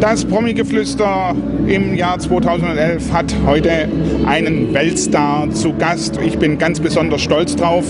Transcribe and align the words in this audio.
Das 0.00 0.24
Promi-Geflüster 0.24 1.36
im 1.66 1.94
Jahr 1.94 2.18
2011 2.18 3.12
hat 3.12 3.34
heute 3.44 3.86
einen 4.24 4.72
Weltstar 4.72 5.50
zu 5.50 5.74
Gast. 5.74 6.18
Ich 6.24 6.38
bin 6.38 6.56
ganz 6.56 6.80
besonders 6.80 7.20
stolz 7.20 7.54
drauf, 7.54 7.84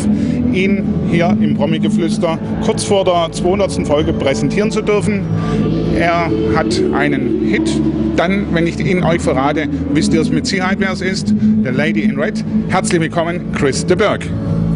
ihn 0.52 0.84
hier 1.08 1.36
im 1.40 1.54
Promi-Geflüster 1.54 2.36
kurz 2.64 2.82
vor 2.82 3.04
der 3.04 3.30
200. 3.30 3.86
Folge 3.86 4.12
präsentieren 4.12 4.72
zu 4.72 4.82
dürfen. 4.82 5.22
Er 5.96 6.29
hat 6.57 6.82
einen 6.93 7.46
Hit. 7.46 7.71
Dann, 8.16 8.52
wenn 8.52 8.66
ich 8.66 8.80
ihn 8.80 9.04
euch 9.04 9.22
verrate, 9.22 9.68
wisst 9.93 10.13
ihr 10.13 10.21
es 10.21 10.30
mit 10.30 10.49
Sicherheit, 10.49 10.79
wer 10.80 10.90
es 10.90 11.02
ist. 11.02 11.29
The 11.29 11.71
Lady 11.71 12.00
in 12.00 12.18
Red. 12.18 12.44
Herzlich 12.71 13.00
willkommen, 13.00 13.52
Chris 13.52 13.86
de 13.86 13.96
Berg. 13.96 14.27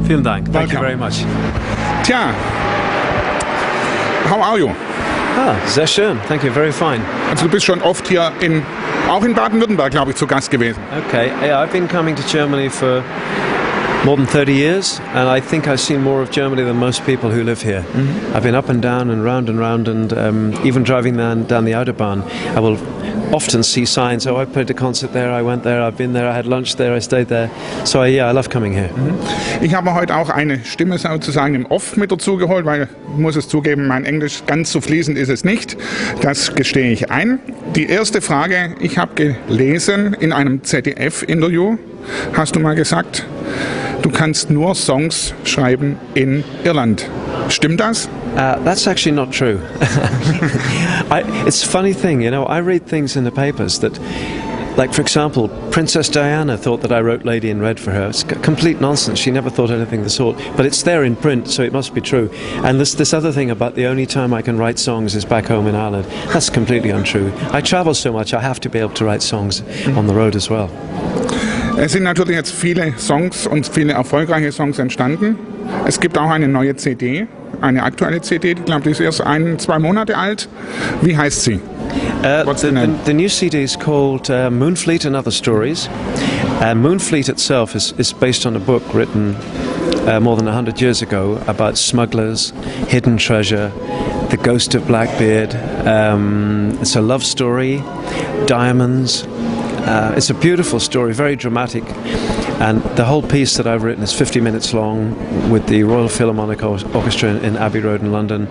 Vielen 0.06 0.22
Dank. 0.22 0.52
Thank 0.52 0.72
Welcome. 0.72 0.74
you 0.74 0.80
very 0.80 0.96
much. 0.96 1.24
Tja, 2.04 2.32
how 4.30 4.40
are 4.40 4.56
you? 4.56 4.70
Ah, 5.36 5.54
sehr 5.66 5.86
schön. 5.86 6.18
Thank 6.28 6.44
you. 6.44 6.52
Very 6.52 6.72
fine. 6.72 7.00
Also 7.30 7.46
du 7.46 7.50
bist 7.50 7.66
schon 7.66 7.82
oft 7.82 8.06
hier 8.06 8.30
in, 8.40 8.62
auch 9.10 9.24
in 9.24 9.34
Baden-Württemberg, 9.34 9.90
glaube 9.90 10.12
ich, 10.12 10.16
zu 10.16 10.26
Gast 10.26 10.50
gewesen. 10.50 10.78
Okay. 11.08 11.30
Yeah, 11.42 11.62
I've 11.62 11.72
been 11.72 11.88
coming 11.88 12.14
to 12.14 12.22
Germany 12.22 12.70
for 12.70 13.02
more 14.04 14.18
than 14.18 14.26
30 14.26 14.52
years, 14.52 15.00
and 15.00 15.28
I 15.28 15.40
think 15.40 15.66
I've 15.66 15.80
seen 15.80 16.02
more 16.02 16.20
of 16.20 16.30
Germany 16.30 16.62
than 16.62 16.76
most 16.76 17.06
people 17.06 17.30
who 17.30 17.42
live 17.42 17.62
here. 17.62 17.84
I've 18.34 18.42
been 18.42 18.54
up 18.54 18.68
and 18.68 18.82
down 18.82 19.08
and 19.10 19.24
round 19.24 19.48
and 19.48 19.58
round, 19.58 19.88
and 19.88 20.12
um, 20.12 20.66
even 20.66 20.82
driving 20.82 21.16
down, 21.16 21.44
down 21.44 21.64
the 21.64 21.72
Autobahn, 21.72 22.22
I 22.54 22.60
will 22.60 22.76
often 23.32 23.62
see 23.62 23.86
signs. 23.86 24.26
Oh, 24.26 24.36
I 24.36 24.44
played 24.44 24.68
a 24.70 24.74
concert 24.74 25.12
there. 25.12 25.32
I 25.32 25.42
went 25.42 25.62
there. 25.62 25.82
I've 25.82 25.96
been 25.96 26.12
there. 26.12 26.28
I 26.28 26.34
had 26.34 26.46
lunch 26.46 26.76
there. 26.76 26.94
I 26.94 26.98
stayed 26.98 27.28
there. 27.28 27.50
So 27.84 28.02
I, 28.02 28.08
yeah, 28.08 28.28
I 28.28 28.32
love 28.32 28.50
coming 28.50 28.74
here. 28.74 28.90
Ich 29.62 29.74
habe 29.74 29.94
heute 29.94 30.14
auch 30.16 30.28
eine 30.28 30.62
Stimme 30.64 30.98
sozusagen 30.98 31.54
im 31.54 31.66
Off 31.66 31.96
mit 31.96 32.12
dazu 32.12 32.36
geholt, 32.36 32.66
weil 32.66 32.82
ich 32.82 33.18
muss 33.18 33.36
es 33.36 33.48
zugeben, 33.48 33.86
mein 33.86 34.04
Englisch 34.04 34.44
ganz 34.46 34.70
so 34.70 34.80
fließend 34.80 35.16
ist 35.16 35.30
es 35.30 35.44
nicht. 35.44 35.76
Das 36.20 36.54
gestehe 36.54 36.92
ich 36.92 37.10
ein. 37.10 37.38
Die 37.74 37.86
erste 37.86 38.20
Frage, 38.20 38.74
ich 38.80 38.98
habe 38.98 39.14
gelesen 39.14 40.14
in 40.20 40.32
einem 40.32 40.62
ZDF-Interview, 40.62 41.78
hast 42.36 42.54
du 42.56 42.60
mal 42.60 42.74
gesagt, 42.74 43.24
du 44.02 44.10
kannst 44.10 44.50
nur 44.50 44.74
Songs 44.74 45.34
schreiben 45.44 45.96
in 46.14 46.44
Irland. 46.64 47.08
Stimmt 47.48 47.80
das? 47.80 48.08
Uh, 48.36 48.58
that's 48.64 48.86
actually 48.86 49.12
not 49.12 49.32
true. 49.32 49.60
I, 51.10 51.22
it's 51.46 51.64
a 51.64 51.68
funny 51.68 51.94
thing, 51.94 52.20
you 52.20 52.30
know. 52.30 52.44
I 52.44 52.58
read 52.60 52.86
things 52.86 53.16
in 53.16 53.24
the 53.24 53.30
papers 53.30 53.78
that, 53.80 53.98
like 54.76 54.92
for 54.92 55.02
example, 55.02 55.48
Princess 55.70 56.08
Diana 56.08 56.56
thought 56.58 56.80
that 56.80 56.90
I 56.90 57.00
wrote 57.00 57.24
Lady 57.24 57.48
in 57.48 57.60
Red 57.60 57.78
for 57.78 57.92
her. 57.92 58.08
It's 58.08 58.24
complete 58.24 58.80
nonsense. 58.80 59.20
She 59.20 59.30
never 59.30 59.50
thought 59.50 59.70
anything 59.70 60.00
of 60.00 60.04
the 60.04 60.10
sort. 60.10 60.36
But 60.56 60.66
it's 60.66 60.82
there 60.82 61.04
in 61.04 61.14
print, 61.14 61.48
so 61.48 61.62
it 61.62 61.72
must 61.72 61.94
be 61.94 62.00
true. 62.00 62.28
And 62.64 62.80
this 62.80 62.94
this 62.94 63.14
other 63.14 63.30
thing 63.30 63.50
about 63.50 63.76
the 63.76 63.86
only 63.86 64.06
time 64.06 64.34
I 64.34 64.42
can 64.42 64.58
write 64.58 64.78
songs 64.80 65.14
is 65.14 65.24
back 65.24 65.46
home 65.46 65.68
in 65.68 65.76
Ireland. 65.76 66.06
That's 66.32 66.50
completely 66.50 66.90
untrue. 66.90 67.32
I 67.52 67.60
travel 67.60 67.94
so 67.94 68.12
much, 68.12 68.34
I 68.34 68.40
have 68.40 68.58
to 68.60 68.68
be 68.68 68.80
able 68.80 68.94
to 68.94 69.04
write 69.04 69.22
songs 69.22 69.62
on 69.96 70.08
the 70.08 70.14
road 70.14 70.34
as 70.34 70.50
well. 70.50 70.68
Es 71.76 71.92
sind 71.92 72.04
natürlich 72.04 72.36
jetzt 72.36 72.52
viele 72.52 72.94
Songs 72.98 73.46
und 73.46 73.66
viele 73.66 73.92
erfolgreiche 73.92 74.52
Songs 74.52 74.78
entstanden. 74.78 75.36
Es 75.86 75.98
gibt 75.98 76.16
auch 76.16 76.30
eine 76.30 76.46
neue 76.46 76.76
CD, 76.76 77.26
eine 77.60 77.82
aktuelle 77.82 78.20
CD, 78.20 78.52
ich 78.52 78.64
glaube, 78.64 78.82
die 78.82 78.90
ist 78.90 79.00
erst 79.00 79.20
ein, 79.22 79.58
zwei 79.58 79.78
Monate 79.78 80.16
alt. 80.16 80.48
Wie 81.02 81.16
heißt 81.16 81.42
sie? 81.42 81.60
Uh, 82.22 82.44
What's 82.46 82.62
the? 82.62 82.70
The, 82.70 82.88
the 83.04 83.12
new 83.12 83.28
CD 83.28 83.62
is 83.62 83.76
called 83.76 84.30
uh, 84.30 84.50
Moonfleet 84.50 85.04
and 85.04 85.14
Other 85.14 85.30
Stories. 85.30 85.88
Uh, 86.60 86.74
Moonfleet 86.74 87.28
itself 87.28 87.74
is, 87.74 87.92
is 87.98 88.12
based 88.12 88.46
on 88.46 88.56
a 88.56 88.60
book 88.60 88.82
written 88.94 89.36
uh, 90.06 90.20
more 90.20 90.36
than 90.36 90.46
100 90.46 90.80
years 90.80 91.02
ago 91.02 91.42
about 91.46 91.76
smugglers, 91.76 92.52
hidden 92.88 93.18
treasure, 93.18 93.70
the 94.30 94.38
ghost 94.38 94.74
of 94.74 94.86
Blackbeard. 94.86 95.54
Um, 95.86 96.78
it's 96.80 96.96
a 96.96 97.02
love 97.02 97.24
story, 97.24 97.82
diamonds. 98.46 99.26
Uh, 99.84 100.14
it's 100.16 100.30
a 100.30 100.34
beautiful 100.34 100.80
story, 100.80 101.12
very 101.12 101.36
dramatic. 101.36 101.84
And 102.58 102.82
the 102.96 103.04
whole 103.04 103.22
piece 103.22 103.58
that 103.58 103.66
I've 103.66 103.82
written 103.82 104.02
is 104.02 104.14
50 104.14 104.40
minutes 104.40 104.72
long 104.72 105.50
with 105.50 105.66
the 105.66 105.82
Royal 105.84 106.08
Philharmonic 106.08 106.62
Orchestra 106.62 107.28
in, 107.30 107.44
in 107.44 107.56
Abbey 107.58 107.80
Road 107.80 108.00
in 108.00 108.10
London. 108.10 108.48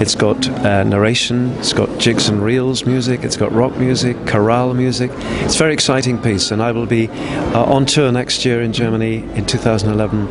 It's 0.00 0.14
got 0.14 0.48
uh, 0.48 0.82
narration, 0.82 1.50
it's 1.58 1.74
got 1.74 1.98
jigs 1.98 2.30
and 2.30 2.42
reels 2.42 2.86
music, 2.86 3.22
it's 3.22 3.36
got 3.36 3.52
rock 3.52 3.76
music, 3.76 4.16
chorale 4.26 4.72
music. 4.72 5.10
It's 5.14 5.56
a 5.56 5.58
very 5.58 5.74
exciting 5.74 6.16
piece, 6.16 6.50
and 6.50 6.62
I 6.62 6.72
will 6.72 6.86
be 6.86 7.08
uh, 7.08 7.64
on 7.64 7.84
tour 7.84 8.10
next 8.10 8.46
year 8.46 8.62
in 8.62 8.72
Germany 8.72 9.16
in 9.34 9.44
2011, 9.44 10.26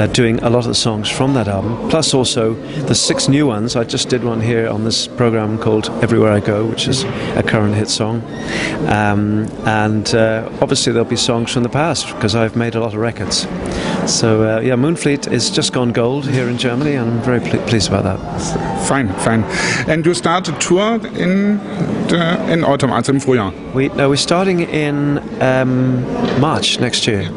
uh, 0.00 0.06
doing 0.12 0.38
a 0.38 0.48
lot 0.48 0.60
of 0.60 0.66
the 0.66 0.74
songs 0.76 1.10
from 1.10 1.34
that 1.34 1.48
album, 1.48 1.90
plus 1.90 2.14
also 2.14 2.54
the 2.86 2.94
six 2.94 3.28
new 3.28 3.44
ones. 3.44 3.74
I 3.74 3.82
just 3.82 4.08
did 4.08 4.22
one 4.22 4.40
here 4.40 4.68
on 4.68 4.84
this 4.84 5.08
program 5.08 5.58
called 5.58 5.90
Everywhere 6.00 6.30
I 6.30 6.38
Go, 6.38 6.64
which 6.66 6.86
is 6.86 7.02
a 7.02 7.42
current 7.44 7.74
hit 7.74 7.88
song. 7.88 8.22
Um, 8.86 9.48
and 9.66 10.14
uh, 10.14 10.48
obviously, 10.60 10.92
there'll 10.92 11.08
be 11.08 11.16
songs 11.16 11.52
from 11.52 11.64
the 11.64 11.68
past 11.68 12.06
because 12.14 12.36
I've 12.36 12.54
made 12.54 12.76
a 12.76 12.80
lot 12.80 12.94
of 12.94 13.00
records. 13.00 13.46
So, 14.08 14.42
uh, 14.42 14.60
yeah, 14.60 14.74
Moonfleet 14.74 15.30
is 15.30 15.50
just 15.50 15.72
gone 15.74 15.92
gold 15.92 16.26
here 16.26 16.48
in 16.48 16.56
Germany, 16.56 16.94
and 16.94 17.10
I'm 17.10 17.20
very 17.20 17.40
ple- 17.40 17.60
pleased 17.68 17.92
about 17.92 18.04
that. 18.04 18.18
Fine, 18.86 19.12
fine. 19.18 19.44
And 19.86 20.04
you 20.04 20.14
start 20.14 20.48
a 20.48 20.52
tour 20.52 20.94
in 21.14 21.58
the, 22.08 22.50
in 22.50 22.64
autumn, 22.64 22.90
also 22.90 23.12
im 23.12 23.20
Frühjahr. 23.20 23.52
We 23.74 23.88
no, 23.88 24.08
we're 24.08 24.16
starting 24.16 24.60
in 24.60 25.18
um, 25.42 26.02
March 26.40 26.80
next 26.80 27.06
year. 27.06 27.30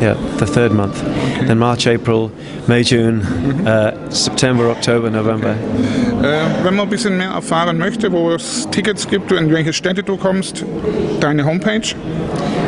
Yeah, 0.00 0.14
the 0.38 0.46
third 0.46 0.72
month. 0.72 1.00
Then 1.46 1.58
March, 1.58 1.86
April, 1.86 2.32
May, 2.66 2.82
June, 2.82 3.20
uh, 3.66 4.10
September, 4.10 4.70
October, 4.70 5.10
November. 5.10 5.54
Äh, 6.22 6.64
wenn 6.64 6.74
man 6.74 6.86
ein 6.86 6.90
bisschen 6.90 7.18
mehr 7.18 7.30
erfahren 7.30 7.78
möchte, 7.78 8.10
wo 8.10 8.32
es 8.32 8.66
Tickets 8.70 9.06
gibt, 9.06 9.30
und 9.30 9.38
in 9.38 9.52
welche 9.52 9.72
Städte 9.74 10.02
du 10.02 10.16
kommst, 10.16 10.64
deine 11.20 11.44
Homepage. 11.44 11.94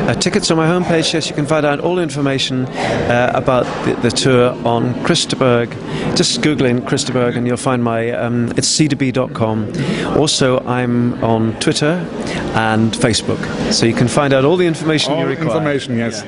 Uh, 0.07 0.15
tickets 0.15 0.51
on 0.53 0.57
my 0.57 0.67
homepage. 0.69 1.13
Yes, 1.13 1.29
you 1.29 1.35
can 1.35 1.47
find 1.47 1.67
out 1.67 1.81
all 1.81 1.99
information 1.99 2.67
uh, 2.67 3.33
about 3.35 3.65
the, 3.85 3.95
the 4.03 4.11
tour 4.11 4.53
on 4.65 4.95
Chris 5.03 5.27
de 5.27 5.35
Burgh. 5.35 5.69
Just 6.15 6.41
googling 6.43 6.87
Chris 6.87 7.03
de 7.05 7.13
Burgh 7.13 7.37
and 7.37 7.45
you'll 7.47 7.57
find 7.57 7.83
my. 7.83 8.13
Um, 8.13 8.53
it's 8.57 8.69
c2b.com. 8.79 9.73
Also, 10.17 10.61
I'm 10.65 11.23
on 11.25 11.59
Twitter 11.59 12.07
and 12.55 12.93
Facebook, 12.93 13.41
so 13.73 13.85
you 13.85 13.95
can 13.95 14.07
find 14.07 14.33
out 14.33 14.45
all 14.45 14.57
the 14.57 14.67
information 14.67 15.13
you 15.13 15.19
All 15.19 15.27
require. 15.27 15.49
information, 15.49 15.99
yes. 15.99 16.23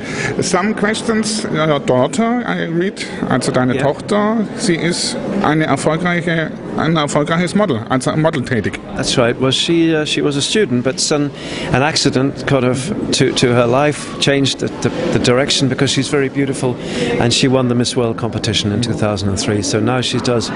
Some 0.47 0.75
questions, 0.75 1.45
your 1.45 1.79
daughter, 1.79 2.43
I 2.47 2.65
read, 2.65 3.05
also 3.31 3.53
deine 3.53 3.77
Ja. 3.77 3.83
Tochter, 3.85 4.45
sie 4.57 4.75
ist 4.77 5.17
eine 5.45 5.67
erfolgreiche, 5.67 6.51
ein 6.79 6.97
erfolgreiches 6.97 7.55
Model, 7.55 7.81
also 7.89 8.17
Model 8.17 8.43
tätig. 8.43 8.81
That's 8.97 9.17
right. 9.19 9.39
Well, 9.39 9.53
she 9.53 9.95
uh, 9.95 10.05
she 10.05 10.23
was 10.23 10.37
a 10.37 10.43
student, 10.43 10.85
but 10.85 11.01
some 11.01 11.31
an 11.73 11.83
accident 11.83 12.47
kind 12.47 12.65
of 12.65 12.93
to, 13.13 13.33
to 13.33 13.55
her 13.55 13.67
life 13.67 14.19
changed 14.21 14.61
the, 14.61 14.69
the, 14.83 14.91
the 15.13 15.19
direction 15.19 15.69
because 15.69 15.91
she's 15.91 16.09
very 16.09 16.29
beautiful, 16.29 16.77
and 17.21 17.33
she 17.33 17.49
won 17.49 17.69
the 17.69 17.75
Miss 17.75 17.97
World 17.97 18.17
competition 18.17 18.73
in 18.73 18.81
2003. 18.81 19.63
So 19.63 19.81
now 19.81 20.01
she 20.01 20.19
does 20.19 20.51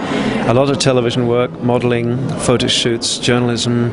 a 0.46 0.54
lot 0.54 0.70
of 0.70 0.78
television 0.78 1.26
work, 1.26 1.50
modelling, 1.62 2.16
photo 2.40 2.68
shoots, 2.68 3.18
journalism, 3.18 3.90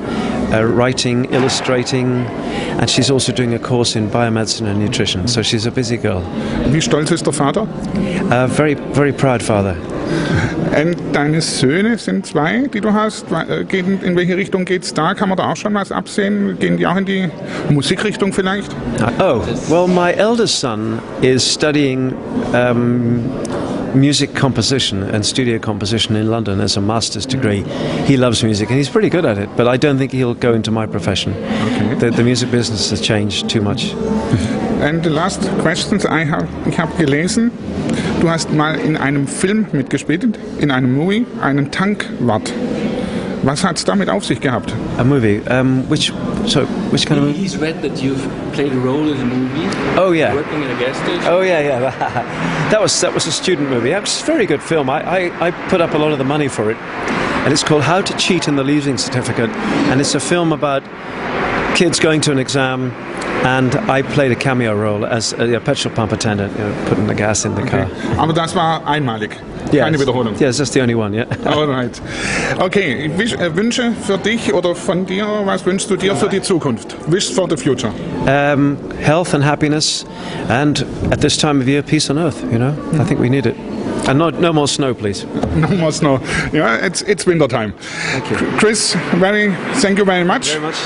uh, 0.53 0.63
writing, 0.63 1.25
illustrating, 1.33 2.25
and 2.79 2.89
she's 2.89 3.11
also 3.11 3.31
doing 3.31 3.53
a 3.53 3.59
course 3.59 3.95
in 3.95 4.09
biomedicine 4.09 4.67
and 4.67 4.79
nutrition. 4.79 5.27
So 5.27 5.41
she's 5.41 5.65
a 5.65 5.71
busy 5.71 5.97
girl. 5.97 6.21
Wie 6.71 6.81
stolz 6.81 7.11
ist 7.11 7.25
der 7.25 7.33
Vater? 7.33 7.67
A 8.31 8.47
very 8.47 8.75
very 8.93 9.11
proud 9.11 9.41
father. 9.41 9.75
Und 10.75 10.97
deine 11.13 11.41
Söhne 11.41 11.97
sind 11.97 12.25
zwei, 12.25 12.67
die 12.73 12.81
du 12.81 12.93
hast. 12.93 13.25
Äh, 13.31 13.65
in 13.79 14.15
welche 14.15 14.37
Richtung 14.37 14.65
geht's 14.65 14.93
da? 14.93 15.13
Kann 15.13 15.29
man 15.29 15.37
da 15.37 15.51
auch 15.51 15.55
schon 15.55 15.73
was 15.73 15.91
absehen? 15.91 16.57
Gehen 16.59 16.77
die 16.77 16.85
auch 16.85 16.95
in 16.95 17.05
die 17.05 17.29
Musikrichtung 17.69 18.33
vielleicht? 18.33 18.71
Oh, 19.19 19.41
well, 19.69 19.87
my 19.87 20.11
eldest 20.11 20.59
son 20.59 20.99
is 21.21 21.43
studying 21.43 22.13
um, 22.53 23.23
music 23.93 24.35
composition 24.35 25.03
and 25.03 25.25
studio 25.25 25.59
composition 25.59 26.15
in 26.15 26.27
London 26.27 26.59
as 26.61 26.77
a 26.77 26.81
master's 26.81 27.25
degree. 27.25 27.63
He 28.05 28.17
loves 28.17 28.43
music 28.43 28.69
and 28.69 28.77
he's 28.77 28.89
pretty 28.89 29.09
good 29.09 29.25
at 29.25 29.37
it, 29.37 29.49
but 29.57 29.67
I 29.67 29.77
don't 29.77 29.97
think 29.97 30.11
he'll 30.11 30.35
go 30.35 30.53
into 30.53 30.71
my 30.71 30.85
profession. 30.85 31.33
Okay. 31.33 31.95
The, 31.95 32.11
the 32.11 32.23
music 32.23 32.51
business 32.51 32.91
has 32.91 33.01
changed 33.01 33.49
too 33.49 33.61
much. 33.61 33.93
And 34.81 35.03
the 35.03 35.09
last 35.09 35.41
questions 35.61 36.05
I 36.05 36.23
have, 36.23 36.47
ich 36.67 36.77
habe 36.77 36.91
gelesen, 36.97 37.51
du 38.19 38.29
hast 38.29 38.51
mal 38.51 38.75
in 38.75 38.97
einem 38.97 39.27
Film 39.27 39.67
mitgespielt, 39.71 40.27
in 40.59 40.71
einem 40.71 40.95
Movie, 40.95 41.25
einen 41.41 41.71
Tankwart. 41.71 42.53
Was 43.43 43.63
hat's 43.63 43.85
damit 43.85 44.09
auf 44.09 44.25
sich 44.25 44.41
gehabt? 44.41 44.73
A 44.97 45.03
movie, 45.03 45.41
um, 45.49 45.85
which, 45.89 46.11
so, 46.45 46.65
which 46.91 47.05
kind 47.05 47.21
of 47.21 47.27
movie? 47.27 47.39
He's 47.39 47.57
read 47.57 47.81
that 47.81 48.01
you've 48.03 48.27
played 48.51 48.73
a 48.73 48.79
role 48.79 49.09
in 49.13 49.21
a 49.21 49.25
movie. 49.25 49.65
Oh, 49.97 50.11
yeah. 50.11 50.35
Working 50.35 50.61
in 50.61 50.69
a 50.69 50.77
gas 50.77 50.97
station. 50.97 51.23
Oh 51.25 51.39
yeah, 51.39 51.61
yeah. 51.61 51.89
that 52.69 52.81
was 52.81 52.99
that 52.99 53.13
was 53.13 53.27
a 53.27 53.31
student 53.31 53.69
movie. 53.69 53.91
It 53.91 54.01
was 54.01 54.21
a 54.21 54.25
very 54.25 54.45
good 54.45 54.61
film. 54.61 54.89
I, 54.89 55.29
I, 55.29 55.47
I 55.47 55.51
put 55.69 55.79
up 55.79 55.93
a 55.93 55.97
lot 55.97 56.11
of 56.11 56.17
the 56.17 56.25
money 56.25 56.49
for 56.49 56.69
it, 56.69 56.77
and 56.77 57.53
it's 57.53 57.63
called 57.63 57.83
How 57.83 58.01
to 58.01 58.17
Cheat 58.17 58.49
in 58.49 58.57
the 58.57 58.63
Leaving 58.63 58.97
Certificate, 58.97 59.49
and 59.89 60.01
it's 60.01 60.15
a 60.15 60.19
film 60.19 60.51
about 60.51 60.83
kids 61.75 61.97
going 61.99 62.19
to 62.21 62.31
an 62.33 62.39
exam, 62.39 62.91
and 63.43 63.75
I 63.89 64.01
played 64.01 64.31
a 64.31 64.35
cameo 64.35 64.75
role 64.75 65.05
as 65.05 65.33
a, 65.33 65.59
petrol 65.59 65.93
pump 65.93 66.11
attendant, 66.11 66.51
you 66.57 66.63
know, 66.63 66.85
putting 66.87 67.07
the 67.07 67.15
gas 67.15 67.45
in 67.45 67.55
the 67.55 67.63
car. 67.63 67.89
Aber 68.17 68.33
das 68.33 68.55
war 68.55 68.85
einmalig. 68.85 69.31
Yes. 69.71 69.83
Keine 69.83 69.99
Wiederholung. 69.99 70.35
Yes, 70.39 70.57
that's 70.57 70.71
the 70.71 70.81
only 70.81 70.95
one. 70.95 71.13
Yeah. 71.13 71.25
Alright. 71.45 72.01
Okay, 72.59 73.09
Wisch, 73.17 73.33
äh, 73.33 73.55
Wünsche 73.55 73.91
für 73.91 74.17
dich 74.17 74.53
oder 74.53 74.73
von 74.73 75.05
dir, 75.05 75.25
was 75.45 75.65
wünschst 75.65 75.89
du 75.89 75.95
dir 75.95 76.15
für 76.15 76.29
die 76.29 76.41
Zukunft? 76.41 76.95
Wish 77.07 77.31
for 77.31 77.47
the 77.47 77.57
future. 77.57 77.91
Um, 78.25 78.77
health 78.99 79.33
and 79.33 79.43
happiness, 79.43 80.05
and 80.49 80.85
at 81.11 81.21
this 81.21 81.37
time 81.37 81.61
of 81.61 81.67
year, 81.67 81.83
peace 81.83 82.09
on 82.09 82.17
earth. 82.17 82.41
You 82.51 82.57
know, 82.57 82.73
I 82.93 83.03
think 83.03 83.19
we 83.19 83.29
need 83.29 83.45
it. 83.45 83.55
And 84.07 84.17
not, 84.17 84.39
no 84.39 84.51
more 84.53 84.67
snow, 84.67 84.93
please. 84.93 85.25
No 85.59 85.67
more 85.75 85.91
snow. 85.91 86.21
Yeah, 86.53 86.85
it's, 86.85 87.01
it's 87.01 87.25
winter 87.25 87.47
time. 87.47 87.73
Thank 88.13 88.29
you. 88.31 88.37
Chris, 88.57 88.95
very, 89.15 89.51
thank 89.81 89.97
you 89.97 90.05
very 90.05 90.23
much. 90.23 90.49
Very 90.51 90.61
much. 90.61 90.77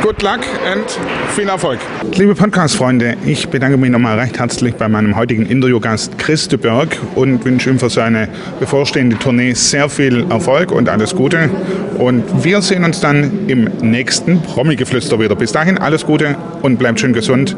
Good 0.00 0.22
luck 0.22 0.40
and 0.64 0.88
viel 1.34 1.48
Erfolg. 1.48 1.78
Liebe 2.16 2.34
Podcast-Freunde, 2.34 3.16
ich 3.26 3.48
bedanke 3.48 3.76
mich 3.76 3.90
nochmal 3.90 4.18
recht 4.18 4.38
herzlich 4.38 4.74
bei 4.74 4.88
meinem 4.88 5.16
heutigen 5.16 5.44
Interviewgast 5.46 6.18
Chris 6.18 6.48
de 6.48 6.58
Berg 6.58 6.96
und 7.14 7.44
wünsche 7.44 7.70
ihm 7.70 7.78
für 7.78 7.90
seine 7.90 8.28
bevorstehende 8.58 9.18
Tournee 9.18 9.52
sehr 9.52 9.88
viel 9.88 10.24
Erfolg 10.30 10.72
und 10.72 10.88
alles 10.88 11.14
Gute. 11.14 11.50
Und 11.98 12.44
wir 12.44 12.62
sehen 12.62 12.84
uns 12.84 13.00
dann 13.00 13.48
im 13.48 13.64
nächsten 13.82 14.40
Promi-Geflüster 14.40 15.20
wieder. 15.20 15.36
Bis 15.36 15.52
dahin 15.52 15.78
alles 15.78 16.06
Gute 16.06 16.36
und 16.62 16.78
bleibt 16.78 17.00
schön 17.00 17.12
gesund. 17.12 17.56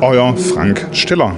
Euer 0.00 0.36
Frank 0.36 0.86
Stiller. 0.92 1.34